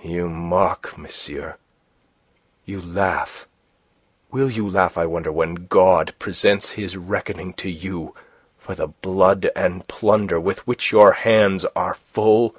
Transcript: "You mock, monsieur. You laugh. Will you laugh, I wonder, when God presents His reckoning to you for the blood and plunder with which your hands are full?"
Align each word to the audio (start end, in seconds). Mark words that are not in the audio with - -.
"You 0.00 0.30
mock, 0.30 0.96
monsieur. 0.96 1.58
You 2.64 2.80
laugh. 2.80 3.46
Will 4.30 4.50
you 4.50 4.66
laugh, 4.66 4.96
I 4.96 5.04
wonder, 5.04 5.30
when 5.30 5.66
God 5.66 6.14
presents 6.18 6.70
His 6.70 6.96
reckoning 6.96 7.52
to 7.60 7.70
you 7.70 8.14
for 8.56 8.74
the 8.74 8.86
blood 8.88 9.50
and 9.54 9.86
plunder 9.86 10.40
with 10.40 10.66
which 10.66 10.90
your 10.90 11.12
hands 11.12 11.66
are 11.76 11.92
full?" 11.92 12.56